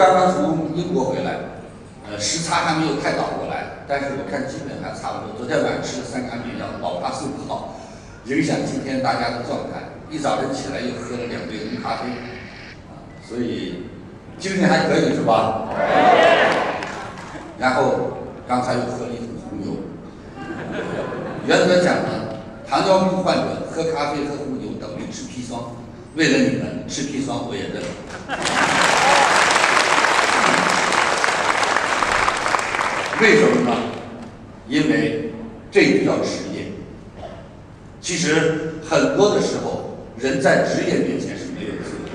[0.00, 1.60] 刚刚从英国回来，
[2.08, 5.36] 呃，时差还没有太倒过来，但是我看基本还差不多。
[5.36, 7.76] 昨天晚上吃了三颗眠药，老怕睡不好，
[8.24, 9.92] 影响今天大家的状态。
[10.10, 12.08] 一早晨起来又喝了两杯红咖啡，
[12.88, 13.84] 啊，所以
[14.38, 15.68] 精神还可以是吧？
[17.58, 19.84] 然后刚才又喝了一桶红牛。
[21.46, 25.76] 原则讲呢，糖尿病患者喝咖啡、喝红牛等于吃砒霜。
[26.16, 27.82] 为了你们吃砒霜，我也认。
[33.20, 33.76] 为什么呢？
[34.66, 35.32] 因为
[35.70, 36.72] 这就叫职业。
[38.00, 42.12] 其实很多的时候，人在职业面前是没有自由的。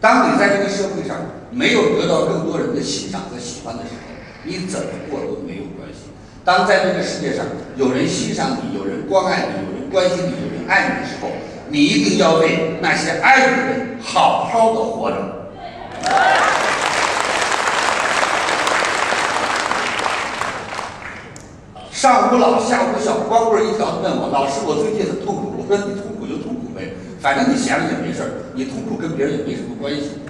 [0.00, 1.16] 当你在这个社会上
[1.50, 4.14] 没有得到更多人的欣赏和喜欢的时候，
[4.44, 6.10] 你怎么过都没有关系。
[6.44, 11.28] 当在这个世界上有人欣赏你、有人关爱你、有人关心你、有人爱你的时候，
[11.70, 15.50] 你一定要为那些爱你的人好好的活着。
[22.04, 25.56] 上无老下无小，光棍一条问我老师，我最近很痛苦。
[25.56, 30.20] 我说你痛苦就痛苦呗，反正你闲着也没事儿，你痛苦跟别人也没什么关系。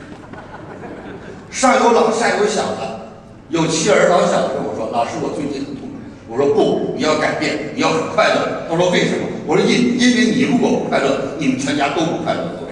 [1.50, 3.10] 上有老下有小的，
[3.48, 5.98] 有妻儿老小的跟我说，老师我最近很痛苦。
[6.28, 8.70] 我说不，你要改变，你要很快乐。
[8.70, 9.26] 他说为什么？
[9.44, 12.54] 我说因因为你如果不快乐，你们全家都不快乐。
[12.62, 12.70] OK。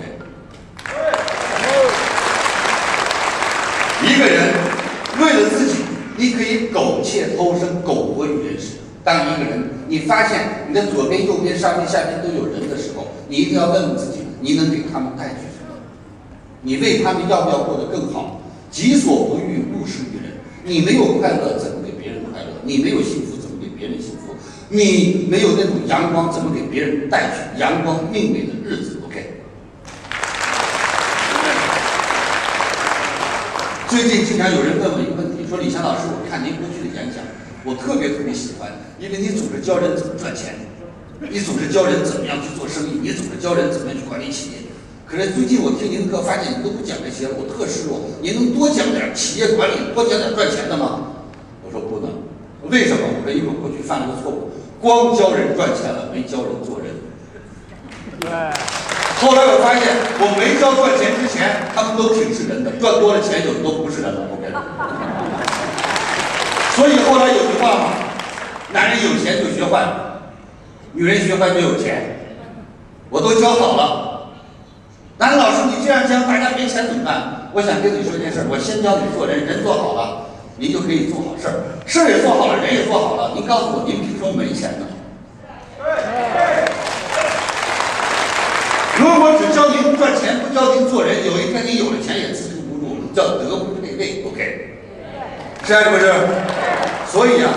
[4.06, 4.54] 一个人
[5.18, 5.82] 为了自己，
[6.16, 8.78] 你可以苟且偷生，苟活于人世。
[9.04, 15.74] 当一个人你发现你的左边、右边、上边、下边都有人的时候，你一定要问问自己：你能给他们带去什么？
[16.62, 18.40] 你为他们要不要过得更好？
[18.70, 20.38] 己所不欲，勿施于人。
[20.64, 22.48] 你没有快乐，怎么给别人快乐？
[22.62, 24.36] 你没有幸福，怎么给别人幸福？
[24.68, 29.42] 你没有那种阳光，怎么给别人带去阳光明媚的日子？OK。
[33.88, 37.22] 最近经常有人问我一个问题，说李强老师，我看您过去的演讲。
[37.64, 40.54] 我特别特别喜欢，因为你总是教人怎么赚钱，
[41.20, 44.58] 你总是教人怎么样去做生意，你总是教人怎么样去管理企业。
[45.06, 48.00] 可是最近我听您的课，发现你都不讲这些，我特失落。
[48.20, 51.22] 您能多讲点企业管理，多讲点赚钱的吗？
[51.62, 52.10] 我说不能。
[52.70, 53.06] 为什么？
[53.06, 54.50] 我说因为我过去犯了个错误，
[54.80, 56.90] 光教人赚钱了，没教人做人。
[58.18, 58.30] 对。
[59.22, 59.86] 后来我发现，
[60.18, 64.26] 我没教赚钱之前，他们都挺是人的，赚多了钱有的都不是人了。
[64.32, 64.50] OK。
[66.74, 67.84] 所以后来有句话嘛，
[68.72, 69.84] 男人有钱就学坏，
[70.92, 72.18] 女人学坏就有钱。
[73.10, 74.32] 我都教好了，
[75.18, 77.50] 男老师你这样教，大家没钱怎么办？
[77.52, 83.32] 我想跟你说一件事，我先教你做人，人做好了，您就可以做好事儿，事儿也做好了，人也做好了。
[83.34, 84.86] 您告诉我，您凭什么没钱呢？
[88.96, 94.24] 如果只教您赚钱，不教您做人，有一天你有了钱也自助不住，叫德不配位。
[94.24, 94.78] OK，
[95.66, 96.14] 是还是不是？
[97.06, 97.52] 所以啊，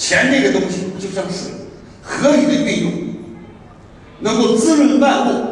[0.00, 1.52] 钱这个东西就像水，
[2.00, 2.92] 合理的运用，
[4.20, 5.44] 能够滋润万物，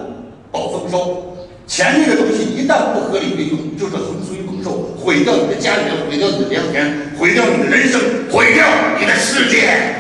[0.51, 1.37] 保丰收。
[1.67, 8.01] 钱这个东西一旦不合理运用，就是洪水猛兽，毁掉你的家园，毁掉你的良田，毁掉你的人生，
[8.31, 8.65] 毁掉
[8.99, 9.97] 你的世界。